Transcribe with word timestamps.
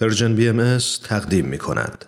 Persian 0.00 0.34
BM 0.34 0.78
تقدیم 1.04 1.44
می 1.44 1.58
کند. 1.58 2.04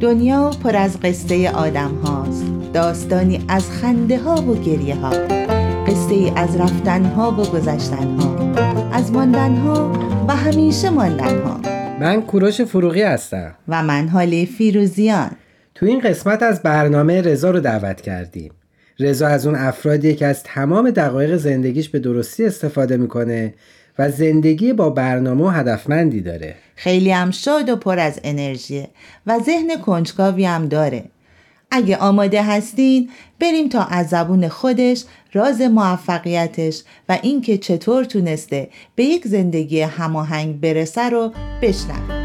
دنیا 0.00 0.50
پر 0.50 0.76
از 0.76 1.00
قصه 1.00 1.50
آدم 1.50 1.94
هاست. 1.94 2.44
داستانی 2.74 3.44
از 3.48 3.70
خنده 3.70 4.18
ها 4.18 4.34
و 4.34 4.54
گریه 4.62 4.94
ها. 4.94 5.10
قصه 5.86 6.14
ای 6.14 6.32
از 6.36 6.56
رفتن 6.56 7.04
ها 7.04 7.30
و 7.30 7.36
گذشتن 7.36 8.20
ها. 8.20 8.54
از 8.92 9.12
ماندن 9.12 9.56
ها 9.56 9.92
و 10.28 10.36
همیشه 10.36 10.90
ماندن 10.90 11.42
ها. 11.42 11.60
من 12.00 12.22
کوروش 12.22 12.60
فروغی 12.60 13.02
هستم. 13.02 13.54
و 13.68 13.82
من 13.82 14.08
هاله 14.08 14.46
فیروزیان. 14.46 15.30
تو 15.74 15.86
این 15.86 16.00
قسمت 16.00 16.42
از 16.42 16.62
برنامه 16.62 17.22
رضا 17.22 17.50
رو 17.50 17.60
دعوت 17.60 18.00
کردیم. 18.00 18.52
رضا 18.98 19.26
از 19.26 19.46
اون 19.46 19.56
افرادیه 19.56 20.14
که 20.14 20.26
از 20.26 20.42
تمام 20.42 20.90
دقایق 20.90 21.36
زندگیش 21.36 21.88
به 21.88 21.98
درستی 21.98 22.44
استفاده 22.44 22.96
می‌کنه 22.96 23.54
و 23.98 24.10
زندگی 24.10 24.72
با 24.72 24.90
برنامه 24.90 25.44
و 25.44 25.48
هدفمندی 25.48 26.20
داره. 26.20 26.54
خیلی 26.76 27.10
هم 27.10 27.30
شاد 27.30 27.68
و 27.68 27.76
پر 27.76 27.98
از 27.98 28.20
انرژیه 28.24 28.88
و 29.26 29.38
ذهن 29.38 29.80
کنجکاوی 29.80 30.44
هم 30.44 30.68
داره. 30.68 31.04
اگه 31.70 31.96
آماده 31.96 32.42
هستین 32.42 33.10
بریم 33.40 33.68
تا 33.68 33.84
از 33.84 34.08
زبون 34.08 34.48
خودش 34.48 35.04
راز 35.32 35.60
موفقیتش 35.60 36.82
و 37.08 37.18
اینکه 37.22 37.58
چطور 37.58 38.04
تونسته 38.04 38.68
به 38.94 39.04
یک 39.04 39.26
زندگی 39.26 39.80
هماهنگ 39.80 40.60
برسه 40.60 41.08
رو 41.08 41.32
بشنویم 41.62 42.24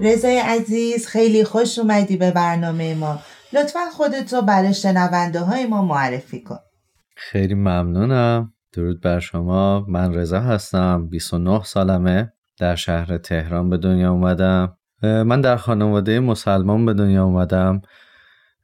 رضای 0.00 0.38
عزیز 0.38 1.06
خیلی 1.06 1.44
خوش 1.44 1.78
اومدی 1.78 2.16
به 2.16 2.30
برنامه 2.30 2.94
ما. 2.94 3.18
لطفا 3.54 3.80
خودت 3.92 4.32
رو 4.32 4.42
برای 4.42 4.74
شنونده 4.74 5.40
های 5.40 5.66
ما 5.66 5.82
معرفی 5.82 6.42
کن. 6.42 6.58
خیلی 7.16 7.54
ممنونم. 7.54 8.52
درود 8.72 9.00
بر 9.00 9.20
شما. 9.20 9.84
من 9.88 10.14
رضا 10.14 10.40
هستم 10.40 11.08
29 11.08 11.62
سالمه. 11.62 12.32
در 12.58 12.74
شهر 12.74 13.18
تهران 13.18 13.70
به 13.70 13.76
دنیا 13.76 14.12
اومدم. 14.12 14.76
من 15.02 15.40
در 15.40 15.56
خانواده 15.56 16.20
مسلمان 16.20 16.86
به 16.86 16.94
دنیا 16.94 17.24
اومدم. 17.24 17.82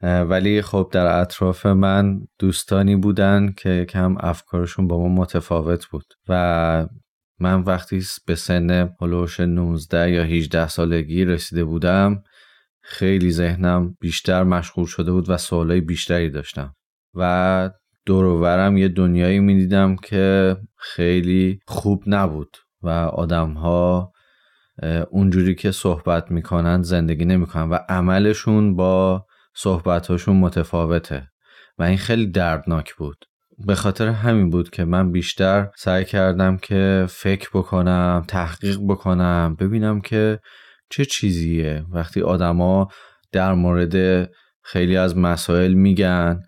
ولی 0.02 0.62
خب 0.62 0.88
در 0.92 1.20
اطراف 1.20 1.66
من 1.66 2.20
دوستانی 2.38 2.96
بودن 2.96 3.52
که 3.56 3.86
کم 3.88 4.16
افکارشون 4.20 4.88
با 4.88 4.98
ما 4.98 5.08
متفاوت 5.08 5.86
بود. 5.86 6.14
و 6.28 6.86
من 7.40 7.60
وقتی 7.60 8.02
به 8.26 8.34
سن 8.34 8.90
هلوش 9.00 9.40
19 9.40 10.10
یا 10.10 10.22
18 10.22 10.68
سالگی 10.68 11.24
رسیده 11.24 11.64
بودم 11.64 12.22
خیلی 12.80 13.30
ذهنم 13.30 13.96
بیشتر 14.00 14.42
مشغول 14.42 14.86
شده 14.86 15.12
بود 15.12 15.30
و 15.30 15.36
سوالای 15.36 15.80
بیشتری 15.80 16.30
داشتم. 16.30 16.74
و 17.14 17.70
دورورم 18.06 18.76
یه 18.76 18.88
دنیایی 18.88 19.40
می‌دیدم 19.40 19.96
که 19.96 20.56
خیلی 20.76 21.60
خوب 21.66 22.02
نبود 22.06 22.56
و 22.82 22.88
آدم 22.88 23.52
ها 23.52 24.12
اونجوری 25.10 25.54
که 25.54 25.70
صحبت 25.70 26.30
می‌کنن 26.30 26.82
زندگی 26.82 27.24
نمی‌کنن 27.24 27.70
و 27.70 27.78
عملشون 27.88 28.76
با 28.76 29.26
صحبتهاشون 29.54 30.36
متفاوته 30.36 31.28
و 31.78 31.82
این 31.82 31.98
خیلی 31.98 32.26
دردناک 32.26 32.94
بود. 32.94 33.24
به 33.66 33.74
خاطر 33.74 34.08
همین 34.08 34.50
بود 34.50 34.70
که 34.70 34.84
من 34.84 35.12
بیشتر 35.12 35.70
سعی 35.76 36.04
کردم 36.04 36.56
که 36.56 37.06
فکر 37.08 37.50
بکنم 37.54 38.24
تحقیق 38.28 38.78
بکنم 38.88 39.56
ببینم 39.60 40.00
که 40.00 40.38
چه 40.90 41.04
چیزیه؟ 41.04 41.84
وقتی 41.92 42.20
آدما 42.20 42.88
در 43.32 43.54
مورد 43.54 44.28
خیلی 44.62 44.96
از 44.96 45.16
مسائل 45.16 45.72
میگن 45.72 46.42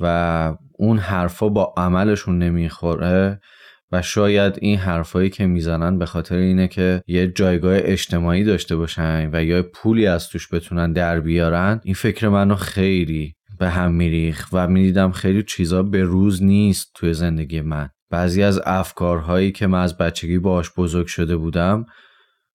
و 0.00 0.54
اون 0.78 0.98
حرفا 0.98 1.48
با 1.48 1.74
عملشون 1.76 2.38
نمی‌خوره 2.38 3.40
و 3.92 4.02
شاید 4.02 4.58
این 4.60 4.78
حرفایی 4.78 5.30
که 5.30 5.46
می‌زنن 5.46 5.98
به 5.98 6.06
خاطر 6.06 6.36
اینه 6.36 6.68
که 6.68 7.02
یه 7.06 7.26
جایگاه 7.28 7.76
اجتماعی 7.76 8.44
داشته 8.44 8.76
باشن 8.76 9.30
و 9.32 9.44
یا 9.44 9.62
پولی 9.62 10.06
از 10.06 10.28
توش 10.28 10.52
بتونن 10.52 10.92
در 10.92 11.20
بیارن 11.20 11.80
این 11.84 11.94
فکر 11.94 12.28
منو 12.28 12.54
خیلی 12.54 13.34
به 13.58 13.70
هم 13.70 13.92
میریخ 13.92 14.48
و 14.52 14.68
می‌دیدم 14.68 15.12
خیلی 15.12 15.42
چیزا 15.42 15.82
به 15.82 16.02
روز 16.02 16.42
نیست 16.42 16.90
توی 16.94 17.14
زندگی 17.14 17.60
من. 17.60 17.88
بعضی 18.10 18.42
از 18.42 18.60
افکارهایی 18.64 19.52
که 19.52 19.66
من 19.66 19.82
از 19.82 19.98
بچگی 19.98 20.38
باش 20.38 20.70
بزرگ 20.76 21.06
شده 21.06 21.36
بودم 21.36 21.86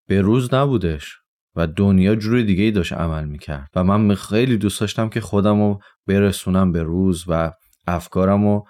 به 0.08 0.22
روز 0.22 0.54
نبودش. 0.54 1.21
و 1.56 1.68
دنیا 1.68 2.16
جور 2.16 2.42
دیگه 2.42 2.64
ای 2.64 2.72
داشت 2.72 2.94
عمل 2.94 3.26
می‌کرد. 3.26 3.70
و 3.76 3.84
من 3.84 4.16
خیلی 4.16 4.58
دوست 4.58 4.82
داشتم 4.82 5.10
که 5.10 5.22
خودم 5.22 5.62
رو 5.62 5.80
برسونم 6.08 6.72
به 6.72 6.84
روز 6.84 7.26
و 7.28 7.52
افکارم 7.88 8.44
رو 8.44 8.68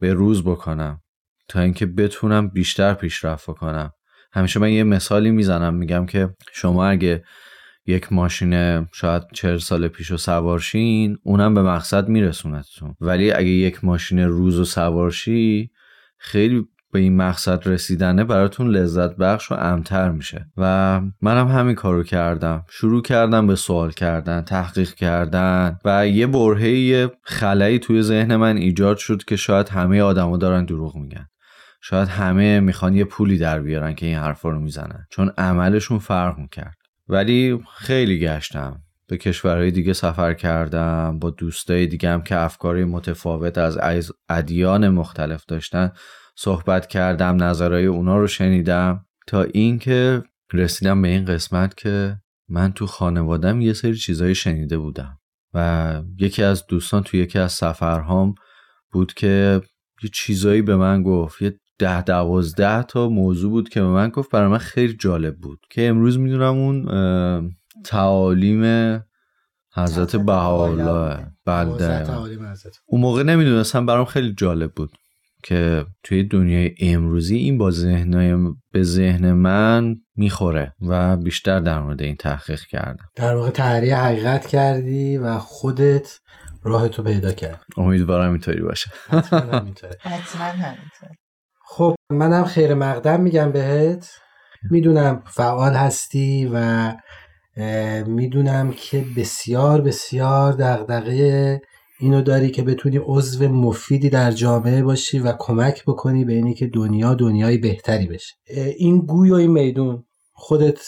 به 0.00 0.12
روز 0.12 0.44
بکنم. 0.44 1.00
تا 1.48 1.60
اینکه 1.60 1.86
بتونم 1.86 2.48
بیشتر 2.48 2.94
پیشرفت 2.94 3.46
کنم 3.46 3.90
همیشه 4.32 4.60
من 4.60 4.72
یه 4.72 4.84
مثالی 4.84 5.30
می‌زنم 5.30 5.74
میگم 5.74 6.06
که 6.06 6.34
شما 6.52 6.86
اگه 6.86 7.24
یک 7.86 8.12
ماشین 8.12 8.86
شاید 8.92 9.22
چهل 9.32 9.58
سال 9.58 9.88
پیش 9.88 10.10
و 10.10 10.16
سوارشین 10.16 11.18
اونم 11.22 11.54
به 11.54 11.62
مقصد 11.62 12.08
میرسونتتون. 12.08 12.94
ولی 13.00 13.32
اگه 13.32 13.48
یک 13.48 13.84
ماشین 13.84 14.18
روز 14.18 14.58
و 14.58 14.64
سوارشی 14.64 15.70
خیلی 16.18 16.66
به 16.92 16.98
این 16.98 17.16
مقصد 17.16 17.68
رسیدنه 17.68 18.24
براتون 18.24 18.68
لذت 18.68 19.16
بخش 19.16 19.52
و 19.52 19.54
امتر 19.54 20.10
میشه. 20.10 20.46
و 20.56 21.00
منم 21.22 21.48
همین 21.48 21.74
کارو 21.74 22.02
کردم. 22.02 22.64
شروع 22.68 23.02
کردم 23.02 23.46
به 23.46 23.56
سوال 23.56 23.90
کردن 23.90 24.42
تحقیق 24.42 24.94
کردن 24.94 25.78
و 25.84 26.08
یه 26.08 26.26
برهه 26.26 27.10
خلایی 27.22 27.78
توی 27.78 28.02
ذهن 28.02 28.36
من 28.36 28.56
ایجاد 28.56 28.96
شد 28.96 29.24
که 29.24 29.36
شاید 29.36 29.68
همه 29.68 30.02
آدما 30.02 30.36
دارن 30.36 30.64
دروغ 30.64 30.96
میگن. 30.96 31.26
شاید 31.82 32.08
همه 32.08 32.60
می‌خوان 32.60 32.94
یه 32.94 33.04
پولی 33.04 33.38
در 33.38 33.60
بیارن 33.60 33.94
که 33.94 34.06
این 34.06 34.16
حرفا 34.16 34.50
رو 34.50 34.60
می‌زنن. 34.60 35.06
چون 35.10 35.32
عملشون 35.38 35.98
فرق 35.98 36.38
می‌کرد. 36.38 36.76
ولی 37.08 37.60
خیلی 37.76 38.20
گشتم. 38.20 38.80
به 39.08 39.16
کشورهای 39.16 39.70
دیگه 39.70 39.92
سفر 39.92 40.34
کردم. 40.34 41.18
با 41.18 41.30
دوستای 41.30 41.86
دیگه 41.86 42.10
هم 42.10 42.22
که 42.22 42.40
افکاری 42.40 42.84
متفاوت 42.84 43.58
از 43.58 43.78
ادیان 44.28 44.88
مختلف 44.88 45.44
داشتن. 45.48 45.92
صحبت 46.42 46.86
کردم 46.86 47.42
نظرهای 47.42 47.86
اونا 47.86 48.18
رو 48.18 48.26
شنیدم 48.26 49.06
تا 49.26 49.42
اینکه 49.42 50.22
رسیدم 50.52 51.02
به 51.02 51.08
این 51.08 51.24
قسمت 51.24 51.76
که 51.76 52.16
من 52.48 52.72
تو 52.72 52.86
خانوادم 52.86 53.60
یه 53.60 53.72
سری 53.72 53.94
چیزایی 53.94 54.34
شنیده 54.34 54.78
بودم 54.78 55.18
و 55.54 56.02
یکی 56.18 56.42
از 56.42 56.66
دوستان 56.66 57.02
تو 57.02 57.16
یکی 57.16 57.38
از 57.38 57.52
سفرهام 57.52 58.34
بود 58.92 59.14
که 59.14 59.62
یه 60.02 60.10
چیزایی 60.12 60.62
به 60.62 60.76
من 60.76 61.02
گفت 61.02 61.42
یه 61.42 61.60
ده 61.78 62.02
دوازده 62.02 62.82
تا 62.82 63.08
موضوع 63.08 63.50
بود 63.50 63.68
که 63.68 63.80
به 63.80 63.86
من 63.86 64.08
گفت 64.08 64.30
برای 64.30 64.48
من 64.48 64.58
خیلی 64.58 64.96
جالب 64.96 65.36
بود 65.36 65.60
که 65.70 65.88
امروز 65.88 66.18
می‌دونم 66.18 66.54
اون 66.58 66.84
تعالیم 67.84 68.64
حضرت 69.74 70.16
بهاءالله. 70.16 71.26
بله. 71.46 72.06
اون 72.86 73.00
موقع 73.00 73.22
نمی‌دونستم 73.22 73.86
برام 73.86 74.04
خیلی 74.04 74.34
جالب 74.34 74.72
بود. 74.72 74.90
که 75.42 75.86
توی 76.02 76.24
دنیای 76.24 76.74
امروزی 76.80 77.36
این 77.36 77.58
با 77.58 77.70
ذهنای 77.70 78.54
به 78.72 78.82
ذهن 78.82 79.32
من 79.32 79.96
می‌خوره 80.16 80.74
و 80.88 81.16
بیشتر 81.16 81.60
در 81.60 81.80
مورد 81.80 82.02
این 82.02 82.16
تحقیق 82.16 82.60
کردم. 82.60 83.04
در 83.16 83.34
واقع 83.34 83.50
تحریه 83.50 83.96
حقیقت 83.96 84.46
کردی 84.46 85.18
و 85.18 85.38
خودت 85.38 86.20
راه 86.62 86.88
تو 86.88 87.02
پیدا 87.02 87.32
کرد 87.32 87.60
امیدوارم 87.76 88.30
اینطوری 88.30 88.62
باشه. 88.62 88.90
خب 91.66 91.94
منم 92.12 92.44
خیر 92.44 92.74
مقدم 92.74 93.20
میگم 93.20 93.52
بهت. 93.52 94.10
می‌دونم 94.70 95.22
فعال 95.26 95.72
هستی 95.72 96.50
و 96.54 96.92
می‌دونم 98.06 98.72
که 98.72 99.04
بسیار 99.16 99.80
بسیار 99.80 100.52
دغدغه 100.52 101.60
اینو 102.00 102.22
داری 102.22 102.50
که 102.50 102.62
بتونی 102.62 102.98
عضو 103.02 103.48
مفیدی 103.48 104.10
در 104.10 104.32
جامعه 104.32 104.82
باشی 104.82 105.18
و 105.18 105.32
کمک 105.38 105.84
بکنی 105.84 106.24
به 106.24 106.32
اینی 106.32 106.54
که 106.54 106.66
دنیا 106.66 107.14
دنیای 107.14 107.58
بهتری 107.58 108.06
بشه. 108.06 108.34
این 108.78 108.98
گوی 108.98 109.30
و 109.30 109.34
این 109.34 109.50
میدون 109.50 110.04
خودت 110.32 110.80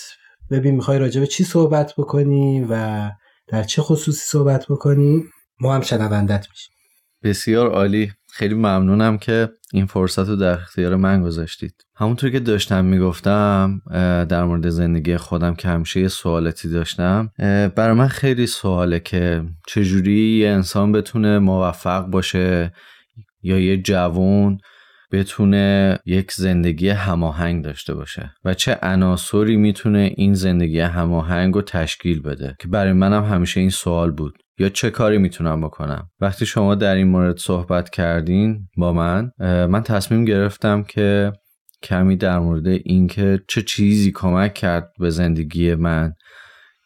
ببین 0.50 0.75
می‌خوای 0.75 0.98
راجع 0.98 1.20
به 1.20 1.26
چی 1.26 1.44
صحبت 1.44 1.94
بکنی 1.98 2.66
و 2.70 3.10
در 3.48 3.62
چه 3.62 3.82
خصوصی 3.82 4.20
صحبت 4.26 4.66
بکنی 4.69 5.25
ما 5.60 5.75
هم 5.75 5.81
شنوندت 5.81 6.46
میشیم. 6.50 6.75
بسیار 7.22 7.70
عالی. 7.70 8.12
خیلی 8.34 8.55
ممنونم 8.55 9.19
که 9.19 9.49
این 9.73 9.87
فرصت 9.87 10.29
رو 10.29 10.37
در 10.37 10.52
اختیار 10.52 10.96
من 10.96 11.23
گذاشتید. 11.23 11.75
همونطور 11.96 12.31
که 12.31 12.40
داشتم 12.40 12.84
می‌گفتم 12.84 13.81
در 14.29 14.44
مورد 14.44 14.69
زندگی 14.69 15.17
خودم 15.17 15.55
که 15.55 15.69
همیشه 15.69 16.00
یه 16.00 16.08
سوالتی 16.08 16.69
داشتم 16.69 17.31
برای 17.76 17.93
من 17.93 18.08
خیلی 18.08 18.46
سواله 18.46 19.00
که 19.00 19.44
چجوری 19.67 20.38
یه 20.38 20.49
انسان 20.49 20.93
بتونه 20.93 21.38
موفق 21.38 22.06
باشه 22.06 22.73
یا 23.43 23.58
یه 23.58 23.76
جوون 23.76 24.58
بتونه 25.12 25.99
یک 26.06 26.32
زندگی 26.32 26.88
هماهنگ 26.88 27.64
داشته 27.64 27.94
باشه 27.94 28.32
و 28.44 28.55
چه 28.55 28.78
عناصری 28.82 29.56
می‌تونه 29.56 30.12
این 30.17 30.35
زندگی 30.35 30.81
هماهنگ 30.81 31.55
رو 31.55 31.62
تشکیل 31.62 32.23
بده. 32.23 32.56
که 32.58 32.69
برای 32.69 32.93
منم 32.93 33.25
همیشه 33.25 33.61
این 33.61 33.70
سوال 33.70 34.11
بود. 34.11 34.41
یا 34.62 34.69
چه 34.69 34.91
کاری 34.91 35.19
می‌تونم 35.19 35.61
بکنم؟ 35.61 36.11
وقتی 36.20 36.47
شما 36.47 36.75
در 36.75 36.94
این 36.94 37.09
مورد 37.09 37.37
صحبت 37.38 37.91
کردین 37.91 38.69
با 38.76 38.93
من 38.93 39.31
من 39.41 39.82
تصمیم 39.82 40.25
گرفتم 40.25 40.82
که 40.82 41.32
کمی 41.82 42.17
در 42.17 42.38
مورد 42.38 42.67
اینکه 42.67 43.41
چه 43.49 43.62
چیزی 43.62 44.12
کمک 44.12 44.55
کرد 44.55 44.93
به 44.99 45.11
زندگی 45.11 45.75
من 45.75 46.12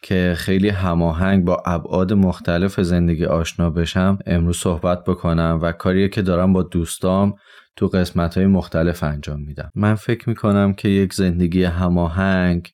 که 0.02 0.34
خیلی 0.36 0.68
هماهنگ 0.68 1.44
با 1.44 1.62
ابعاد 1.66 2.12
مختلف 2.12 2.80
زندگی 2.80 3.24
آشنا 3.24 3.70
بشم 3.70 4.18
امروز 4.26 4.56
صحبت 4.56 5.04
بکنم 5.04 5.58
و 5.62 5.72
کاریه 5.72 6.08
که 6.08 6.22
دارم 6.22 6.52
با 6.52 6.62
دوستام 6.62 7.34
تو 7.76 7.86
قسمت 7.86 8.36
های 8.36 8.46
مختلف 8.46 9.02
انجام 9.02 9.40
میدم. 9.40 9.70
من 9.74 9.94
فکر 9.94 10.28
می‌کنم 10.28 10.74
که 10.74 10.88
یک 10.88 11.14
زندگی 11.14 11.64
هماهنگ 11.64 12.70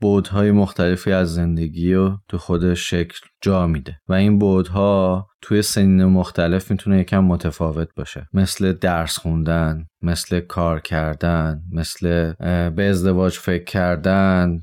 بودهای 0.00 0.50
مختلفی 0.50 1.12
از 1.12 1.34
زندگی 1.34 1.94
رو 1.94 2.18
تو 2.28 2.38
خودش 2.38 2.90
شکل 2.90 3.18
جا 3.42 3.66
میده. 3.66 3.96
و 4.08 4.12
این 4.12 4.38
بودها 4.38 5.26
توی 5.42 5.62
سنین 5.62 6.04
مختلف 6.04 6.70
می‌تونه 6.70 7.00
یکم 7.00 7.24
متفاوت 7.24 7.88
باشه. 7.96 8.28
مثل 8.32 8.72
درس 8.72 9.18
خوندن 9.18 9.84
مثل 10.02 10.40
کار 10.40 10.80
کردن 10.80 11.60
مثل 11.72 12.32
به 12.70 12.84
ازدواج 12.84 13.32
فکر 13.32 13.64
کردن 13.64 14.60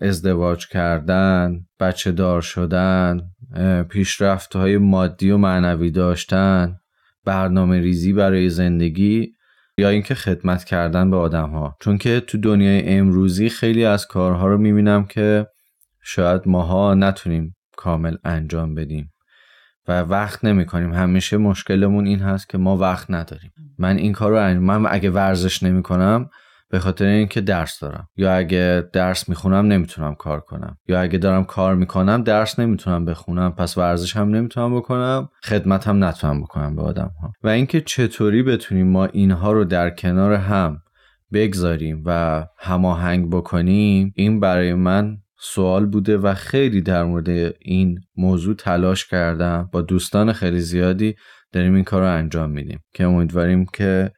ازدواج 0.00 0.66
کردن 0.66 1.60
بچه 1.80 2.12
دار 2.12 2.40
شدن 2.40 3.20
پیشرفت 3.90 4.56
های 4.56 4.78
مادی 4.78 5.30
و 5.30 5.36
معنوی 5.36 5.90
داشتن 5.90 6.76
برنامه 7.24 7.80
ریزی 7.80 8.12
برای 8.12 8.50
زندگی. 8.50 9.32
یا 9.78 9.88
اینکه 9.88 10.14
خدمت 10.14 10.64
کردن 10.64 11.10
به 11.10 11.16
آدم 11.16 11.50
ها 11.50 11.76
چون 11.80 11.98
که 11.98 12.20
تو 12.20 12.38
دنیای 12.38 12.88
امروزی 12.88 13.48
خیلی 13.48 13.84
از 13.84 14.06
کارها 14.06 14.46
رو 14.48 14.58
می‌بینم 14.58 15.04
که 15.04 15.46
شاید 16.02 16.42
ماها 16.46 16.94
نتونیم 16.94 17.56
کامل 17.76 18.16
انجام 18.24 18.74
بدیم 18.74 19.12
و 19.88 20.02
وقت 20.02 20.44
نمی 20.44 20.66
کنیم 20.66 20.92
همیشه 20.92 21.36
مشکلمون 21.36 22.06
این 22.06 22.20
هست 22.20 22.48
که 22.48 22.58
ما 22.58 22.76
وقت 22.76 23.10
نداریم. 23.10 23.52
من 23.78 23.96
این 23.96 24.12
کار 24.12 24.30
رو 24.30 24.42
انجام 24.42 24.64
من 24.64 24.90
اگه 24.90 25.10
ورزش 25.10 25.62
نمی 25.62 25.82
کنم 25.82 26.30
به 26.70 26.78
خاطر 26.78 27.04
اینکه 27.04 27.40
درس 27.40 27.80
دارم. 27.80 28.08
یا 28.16 28.34
اگه 28.34 28.88
درس 28.92 29.28
می‌خونم 29.28 29.66
نمی‌تونم 29.66 30.14
کار 30.14 30.40
کنم. 30.40 30.76
یا 30.88 31.00
اگه 31.00 31.18
دارم 31.18 31.44
کار 31.44 31.74
می‌کنم 31.74 32.22
درس 32.22 32.58
نمی‌تونم 32.58 33.04
بخونم. 33.04 33.52
پس 33.52 33.78
ورزش 33.78 34.16
هم 34.16 34.28
نمی‌تونم 34.28 34.76
بکنم. 34.76 35.28
خدمت 35.44 35.88
هم 35.88 36.04
نتونم 36.04 36.42
بکنم 36.42 36.76
به 36.76 36.82
آدم 36.82 37.10
ها 37.22 37.32
و 37.42 37.48
اینکه 37.48 37.80
چطوری 37.80 38.42
بتونیم 38.42 38.86
ما 38.86 39.04
اینها 39.06 39.52
رو 39.52 39.64
در 39.64 39.90
کنار 39.90 40.32
هم 40.32 40.82
بگذاریم 41.32 42.02
و 42.06 42.46
هماهنگ 42.58 43.30
بکنیم 43.30 44.12
این 44.16 44.40
برای 44.40 44.74
من 44.74 45.16
سوال 45.40 45.86
بوده 45.86 46.18
و 46.18 46.34
خیلی 46.34 46.80
در 46.80 47.04
مورد 47.04 47.28
این 47.60 47.98
موضوع 48.16 48.54
تلاش 48.54 49.06
کردم. 49.06 49.68
با 49.72 49.80
دوستان 49.80 50.32
خیلی 50.32 50.60
زیادی 50.60 51.14
داریم 51.52 51.74
این 51.74 51.84
کار 51.84 52.00
رو 52.00 52.08
انجام 52.08 52.50
میدیم. 52.50 52.80
که 52.94 53.04
امیدواریم 53.04 53.66
که 53.72 54.10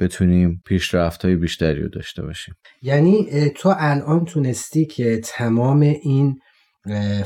بتونیم 0.00 0.62
پیشرفت 0.66 1.24
های 1.24 1.36
بیشتری 1.36 1.82
رو 1.82 1.88
داشته 1.88 2.22
باشیم. 2.22 2.54
یعنی 2.82 3.50
تو 3.50 3.74
الان 3.78 4.24
تونستی 4.24 4.86
که 4.86 5.20
تمام 5.24 5.80
این 5.80 6.38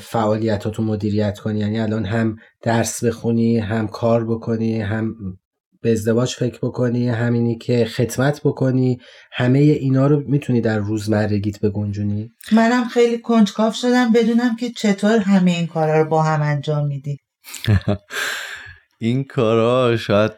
فعالیتاتو 0.01 0.83
مدیریت 0.83 1.39
کنی 1.39 1.59
یعنی 1.59 1.81
الان 1.81 2.05
هم 2.05 2.37
درس 2.63 3.05
بخونی 3.05 3.59
هم 3.59 3.89
کار 3.89 4.25
بکنی 4.25 4.81
هم 4.81 5.15
به 5.83 5.93
ازدواج 5.93 6.35
فکر 6.35 6.59
بکنی 6.63 7.09
همینی 7.09 7.59
که 7.59 7.85
خدمت 7.85 8.41
بکنی 8.45 8.99
همه 9.33 9.59
اینا 9.59 10.07
رو 10.07 10.23
می‌تونی 10.27 10.61
در 10.61 10.79
روزمرگیت 10.79 11.61
بگنجونی؟ 11.61 12.31
منم 12.53 12.89
خیلی 12.89 13.19
کنجکاف 13.19 13.75
شدم 13.75 14.13
بدونم 14.13 14.57
که 14.57 14.71
چطور 14.71 15.19
همه 15.19 15.51
این 15.51 15.67
کارا 15.67 16.03
رو 16.03 16.09
با 16.09 16.23
هم 16.23 16.43
انجام 16.43 16.87
میدی. 16.87 17.17
این 19.01 19.25
کارا 19.25 19.97
شاید 19.97 20.33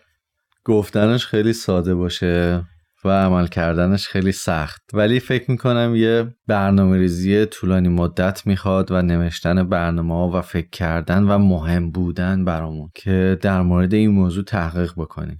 گفتنش 0.68 1.26
خیلی 1.26 1.52
ساده 1.52 1.94
باشه 1.94 2.64
و 3.04 3.08
عمل 3.08 3.46
کردنش 3.46 4.08
خیلی 4.08 4.32
سخت. 4.32 4.82
ولی 4.92 5.20
فکر 5.20 5.50
می‌کنم 5.50 5.92
یه 5.96 6.34
برنامه 6.46 6.98
ریزی 6.98 7.46
طولانی 7.46 7.88
مدت 7.88 8.46
می‌خواد 8.46 8.92
و 8.92 9.02
نوشتن 9.02 9.68
برنامه 9.68 10.14
ها 10.14 10.30
و 10.34 10.40
فکر 10.40 10.70
کردن 10.70 11.22
و 11.22 11.38
مهم 11.38 11.90
بودن 11.90 12.44
برامون 12.44 12.90
که 12.94 13.38
در 13.40 13.62
مورد 13.62 13.94
این 13.94 14.10
موضوع 14.10 14.44
تحقیق 14.44 14.92
بکنیم. 14.96 15.38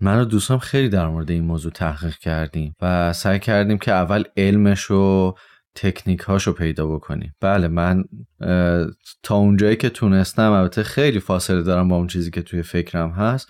من 0.00 0.20
و 0.20 0.24
دوستم 0.24 0.58
خیلی 0.58 0.88
در 0.88 1.08
مورد 1.08 1.30
این 1.30 1.44
موضوع 1.44 1.72
تحقیق 1.72 2.14
کردیم 2.14 2.74
و 2.82 3.12
سعی 3.12 3.38
کردیم 3.38 3.78
که 3.78 3.92
اول 3.92 4.22
علمش 4.36 4.90
و 4.90 5.34
تکنیک 5.74 6.20
هاشو 6.20 6.52
پیدا 6.52 6.86
بکنیم. 6.86 7.32
بله 7.40 7.68
من 7.68 8.04
تا 9.22 9.34
اونجایی 9.36 9.76
که 9.76 9.88
تونستم 9.88 10.52
البته 10.52 10.82
خیلی 10.82 11.20
فاصله 11.20 11.62
دارم 11.62 11.88
با 11.88 11.96
اون 11.96 12.06
چیزی 12.06 12.30
که 12.30 12.42
توی 12.42 12.62
فکرم 12.62 13.10
هست. 13.10 13.48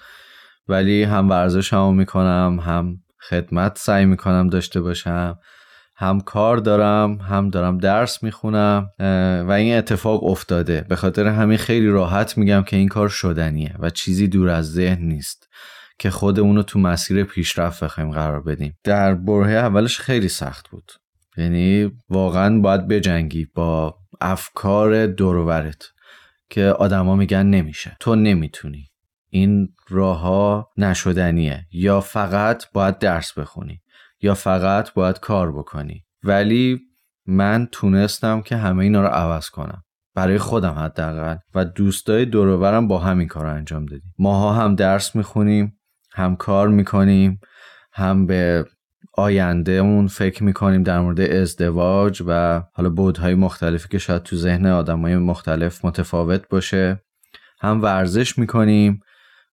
ولی 0.70 1.02
هم 1.02 1.30
ورزش 1.30 1.72
هم 1.72 1.94
می‌کنم 1.94 2.58
هم 2.62 2.96
خدمت 3.28 3.78
سعی 3.78 4.04
می‌کنم 4.04 4.48
داشته 4.48 4.80
باشم 4.80 5.38
هم 5.96 6.20
کار 6.20 6.56
دارم 6.56 7.14
هم 7.14 7.50
دارم 7.50 7.78
درس 7.78 8.22
می‌خونم 8.22 8.90
و 9.48 9.52
این 9.52 9.78
اتفاق 9.78 10.24
افتاده. 10.24 10.86
به 10.88 10.96
خاطر 10.96 11.26
همین 11.26 11.58
خیلی 11.58 11.88
راحت 11.88 12.38
میگم 12.38 12.62
که 12.62 12.76
این 12.76 12.88
کار 12.88 13.08
شدنیه 13.08 13.74
و 13.78 13.90
چیزی 13.90 14.28
دور 14.28 14.48
از 14.48 14.72
ذهن 14.72 15.02
نیست 15.02 15.48
که 15.98 16.10
خودمون 16.10 16.56
رو 16.56 16.62
تو 16.62 16.78
مسیر 16.78 17.24
پیشرفت 17.24 17.84
بخوایم 17.84 18.10
قرار 18.10 18.42
بدیم. 18.42 18.78
در 18.84 19.14
برهه 19.14 19.52
اولش 19.52 19.98
خیلی 19.98 20.28
سخت 20.28 20.68
بود. 20.68 20.92
یعنی 21.36 21.92
واقعا 22.08 22.60
باید 22.60 22.88
بجنگی 22.88 23.46
با 23.54 23.96
افکار 24.20 25.06
دورورت 25.06 25.84
که 26.50 26.64
آدما 26.64 27.16
میگن 27.16 27.46
نمیشه. 27.46 27.96
تو 28.00 28.14
نمی‌تونی. 28.14 28.89
این 29.30 29.68
راه 29.88 30.18
ها 30.18 30.68
نشدنیه. 30.76 31.66
یا 31.72 32.00
فقط 32.00 32.64
باید 32.72 32.98
درس 32.98 33.32
بخونی 33.32 33.80
یا 34.22 34.34
فقط 34.34 34.92
باید 34.92 35.20
کار 35.20 35.52
بکنی. 35.52 36.04
ولی 36.22 36.80
من 37.26 37.68
تونستم 37.72 38.40
که 38.40 38.56
همه 38.56 38.82
اینا 38.82 39.02
رو 39.02 39.08
عوض 39.08 39.50
کنم. 39.50 39.82
برای 40.14 40.38
خودم 40.38 40.72
حداقل. 40.72 41.36
و 41.54 41.64
دوستای 41.64 42.24
دورورم 42.24 42.88
با 42.88 42.98
همین 42.98 43.28
کار 43.28 43.44
رو 43.44 43.54
انجام 43.54 43.86
دادیم. 43.86 44.14
ماها 44.18 44.52
هم 44.52 44.74
درس 44.74 45.16
می‌خونیم 45.16 45.80
هم 46.12 46.36
کار 46.36 46.68
می‌کنیم 46.68 47.40
هم 47.92 48.26
به 48.26 48.64
آیندهمون 49.16 50.06
فکر 50.06 50.44
می‌کنیم 50.44 50.82
در 50.82 51.00
مورد 51.00 51.20
ازدواج 51.20 52.22
و 52.26 52.62
حالا 52.72 52.90
بودهای 52.90 53.34
مختلفی 53.34 53.88
که 53.88 53.98
شاید 53.98 54.22
تو 54.22 54.36
ذهن 54.36 54.66
آدمای 54.66 55.16
مختلف 55.16 55.84
متفاوت 55.84 56.48
باشه. 56.48 57.02
هم 57.60 57.82
ورزش 57.82 58.38
می‌کنیم 58.38 59.00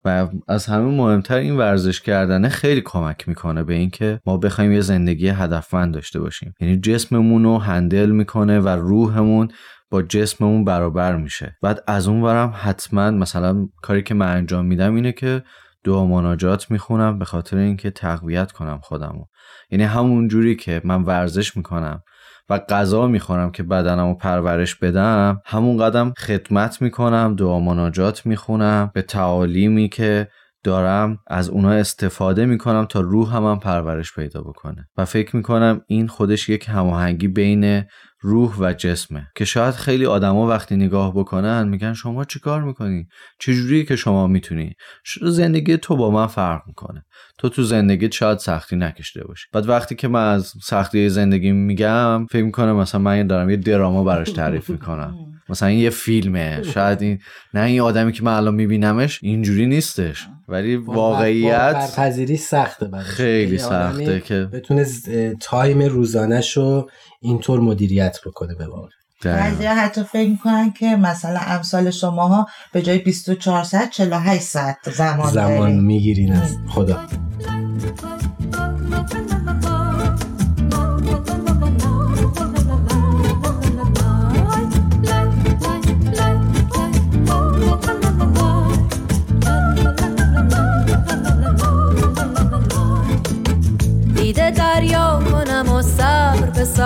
و 0.06 0.28
از 0.48 0.66
همه 0.66 0.86
مهمتر 0.86 1.36
این 1.36 1.58
ورزش 1.58 2.02
کردنه 2.02 2.50
خیلی 2.50 2.82
کمک 2.82 3.28
می‌کنه 3.30 3.64
به 3.64 3.74
اینکه 3.74 4.20
ما 4.26 4.38
بخوایم 4.38 4.72
یه 4.72 4.82
زندگی 4.82 5.28
هدفمند 5.28 5.94
داشته 5.94 6.20
باشیم. 6.20 6.54
یعنی 6.60 6.78
جسممون 6.78 7.44
رو 7.44 7.58
هندل 7.58 8.10
می‌کنه 8.10 8.60
و 8.60 8.68
روحمون 8.68 9.48
با 9.90 10.02
جسممون 10.02 10.66
برابر 10.66 11.16
میشه. 11.16 11.58
بعد 11.62 11.84
از 11.88 12.08
اون 12.08 12.22
ورم 12.22 12.54
حتما 12.56 13.12
مثلا 13.12 13.68
کاری 13.82 14.04
که 14.04 14.14
من 14.14 14.36
انجام 14.36 14.66
میدم 14.66 14.96
اینه 14.96 15.12
که 15.12 15.44
دعا 15.84 16.06
مناجات 16.06 16.72
می‌خونم 16.72 17.20
به 17.20 17.26
خاطر 17.26 17.58
اینکه 17.58 17.92
تقویت 17.92 18.52
کنم 18.52 18.80
خودمو. 18.84 19.26
یعنی 19.72 19.84
همون 19.84 20.28
جوری 20.28 20.56
که 20.56 20.82
من 20.84 21.04
ورزش 21.04 21.58
می‌کنم 21.58 22.04
و 22.50 22.60
غذا 22.60 23.08
می‌خورم 23.08 23.52
که 23.52 23.64
بدنمو 23.64 24.16
پرورش 24.16 24.76
بدم 24.76 25.42
همون 25.46 25.78
قدم 25.78 26.14
خدمت 26.18 26.82
می‌کنم 26.82 27.36
دعا 27.36 27.60
مناجات 27.60 28.26
می‌خونم 28.26 28.92
به 28.94 29.02
تعالیمی 29.02 29.90
که 29.90 30.28
دارم 30.64 31.20
از 31.28 31.50
اونها 31.50 31.72
استفاده 31.72 32.46
می‌کنم 32.46 32.86
تا 32.86 33.00
روح 33.00 33.36
هم, 33.36 33.60
پرورش 33.60 34.14
پیدا 34.16 34.42
بکنه. 34.42 34.88
و 34.98 35.06
فکر 35.06 35.36
می‌کنم 35.36 35.82
این 35.88 36.08
خودش 36.08 36.50
یک 36.50 36.70
هماهنگی 36.70 37.28
بین 37.28 37.84
روح 38.22 38.56
و 38.60 38.74
جسمه. 38.74 39.28
که 39.36 39.46
شاید 39.46 39.74
خیلی 39.74 40.06
آدما 40.06 40.48
وقتی 40.48 40.76
نگاه 40.76 41.14
بکنن 41.16 41.68
میگن 41.68 41.94
شما 41.94 42.24
چی 42.24 42.40
کار 42.40 42.64
می‌کنی؟ 42.64 43.08
چجوری 43.40 43.86
که 43.86 43.96
شما 43.96 44.28
می‌تونی؟ 44.28 44.74
زندگی 45.22 45.78
تو 45.78 45.96
با 45.96 46.12
من 46.12 46.28
فرق 46.28 46.62
می‌کنه. 46.68 47.06
تو 47.38 47.50
تو 47.50 47.64
زندگیت 47.64 48.12
شاید 48.12 48.38
سختی 48.38 48.76
نکشیده 48.76 49.28
باشی. 49.28 49.46
بعد 49.54 49.70
وقتی 49.70 49.96
که 49.96 50.08
من 50.08 50.34
از 50.34 50.54
سختی 50.64 51.10
زندگی 51.10 51.52
میگم 51.52 52.26
فکر 52.26 52.44
می‌کنم 52.44 52.76
مثلا 52.76 53.02
من 53.02 53.28
دارم 53.28 53.50
یه 53.50 53.58
دراما 53.58 54.04
براش 54.04 54.32
تعریف 54.32 54.70
می‌کنم. 54.76 55.16
مثلا 55.50 55.70
این 55.70 55.80
یه 55.80 55.90
فیلمه. 55.90 56.64
شاید 56.74 57.02
این 57.02 57.20
نه 57.54 57.62
این 57.62 57.82
آدمی 57.82 58.12
که 58.12 58.24
من 58.24 58.34
الان 58.34 58.56
میبینمش 58.56 59.20
اینجوری 59.24 59.66
نیستش. 59.66 60.28
ولی 60.48 60.76
واقعیت 60.76 61.96
پذیری 61.98 62.38
سخته 62.38 62.98
خیلی 62.98 63.58
سخته 63.58 64.20
که 64.20 64.50
بتونه 64.54 64.86
تایم 65.42 65.82
روزانش 65.82 66.58
رو 66.58 66.90
اینطور 67.22 67.60
مدیریت 67.60 68.18
بکنه 68.26 68.56
به 68.56 68.68
واقع 68.68 68.90
بعضی 69.24 69.66
حتی 69.66 70.04
فکر 70.04 70.30
می‌کنن 70.30 70.72
که 70.72 70.96
مثلا 70.96 71.40
امثال 71.40 71.92
شماها 71.92 72.48
به 72.74 72.82
جای 72.82 72.98
24 72.98 73.64
ساعت 73.64 73.90
48 73.90 74.42
ساعت 74.42 74.92
زمان 74.92 75.32
زمان 75.32 75.74
می‌گیرین 75.80 76.34
از 76.34 76.58
خدا. 76.70 77.00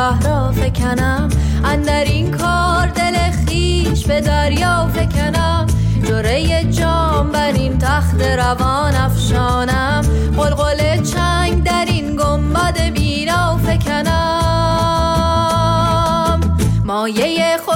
به 0.01 0.07
صحرا 0.07 0.51
فکنم. 0.51 1.29
اندر 1.63 2.03
این 2.03 2.31
کار 2.31 2.87
دل 2.87 3.15
خیش 3.31 4.05
به 4.05 4.21
دریا 4.21 4.89
فکنم. 4.93 5.67
جره 6.03 6.63
جام 6.63 7.31
بر 7.31 7.51
این 7.51 7.77
تخت 7.77 8.21
روان 8.21 8.95
افشانم. 8.95 10.01
قلقل 10.37 11.03
چنگ 11.03 11.63
در 11.63 11.85
این 11.87 12.15
گنبد 12.15 12.79
بینا 12.79 13.57
فکنم. 13.57 14.41
مایه 16.85 17.57
خوشدلی 17.65 17.70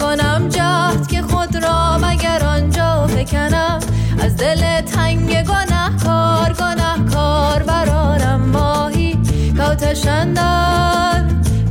می‌کنم 0.00 0.48
جهد 0.48 1.06
که 1.06 1.22
خود 1.22 1.64
را 1.64 1.98
مگر 1.98 2.44
آنجا 2.44 3.06
فکنم 3.06 3.80
از 4.22 4.36
دل 4.36 4.80
تنگ 4.80 5.42
گناه 5.42 5.96
کار 6.04 6.52
گناه 6.52 7.04
کار 7.14 7.62
برارم 7.62 8.40
ماهی 8.40 9.18
کوتشندر 9.56 11.24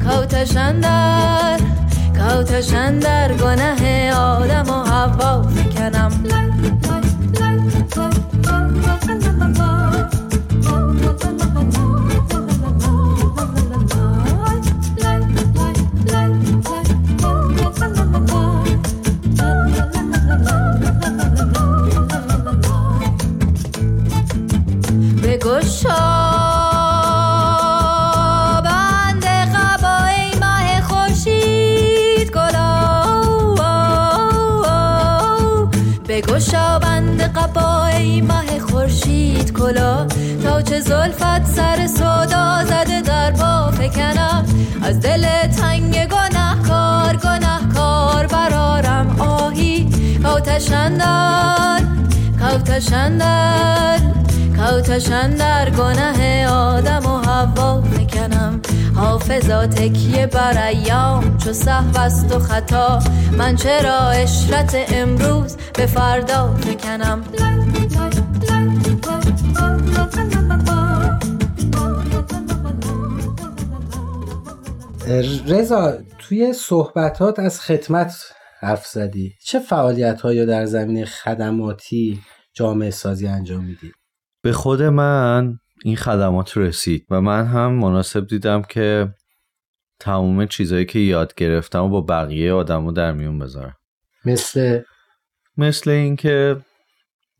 کوتشندر 0.03 1.59
کوتشندر 2.17 3.33
گناه 3.33 4.11
آدم 4.11 4.69
و 4.69 4.83
هوا 4.83 5.43
فکنم 5.43 6.11
از 44.89 44.99
دل 44.99 45.47
تنگ 45.47 46.07
گناه 46.07 46.63
کار 46.67 47.15
گناه 47.15 47.61
کار 47.75 48.27
برارم 48.27 49.21
آهی 49.21 49.89
کوتشندر 50.23 51.81
کوتشندر 52.39 53.99
کوتشندر 54.57 55.69
گناه 55.69 56.45
آدم 56.45 57.05
و 57.05 57.17
هوا 57.17 57.81
فکنم 57.81 58.61
حافظا 58.95 59.67
تکیه 59.67 60.27
بر 60.27 60.67
ایام. 60.67 61.37
چو 61.37 61.53
صحو 61.53 61.97
و 62.35 62.39
خطا 62.39 62.99
من 63.37 63.55
چرا 63.55 64.09
اشرت 64.09 64.75
امروز 64.93 65.57
به 65.73 65.85
فردا 65.85 66.55
فکنم 66.61 67.23
رضا 75.47 75.97
توی 76.17 76.53
صحبتات 76.53 77.39
از 77.39 77.61
خدمت 77.61 78.13
حرف 78.59 78.85
زدی. 78.85 79.33
چه 79.43 79.59
فعالیت 79.59 80.21
هایی 80.21 80.45
در 80.45 80.65
زمینه 80.65 81.05
خدماتی 81.05 82.21
جامعه 82.53 82.89
سازی 82.89 83.27
انجام 83.27 83.65
میدی؟ 83.65 83.91
به 84.41 84.53
خود 84.53 84.81
من 84.81 85.59
این 85.83 85.95
خدمات 85.95 86.57
رسید 86.57 87.05
و 87.09 87.21
من 87.21 87.45
هم 87.45 87.71
مناسب 87.71 88.27
دیدم 88.27 88.61
که 88.61 89.13
تمام 89.99 90.45
چیزهایی 90.45 90.85
که 90.85 90.99
یاد 90.99 91.33
گرفتم 91.35 91.83
و 91.83 91.89
با 91.89 92.01
بقیه 92.01 92.53
آدمو 92.53 92.91
در 92.91 93.11
میون 93.11 93.39
بذارم. 93.39 93.75
مثل؟ 94.25 94.81
مثل 95.57 95.89
اینکه 95.89 96.57